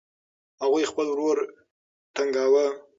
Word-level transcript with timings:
هغوی 0.63 0.89
خپل 0.91 1.05
ورور 1.09 1.37
تنګاوه. 2.15 2.65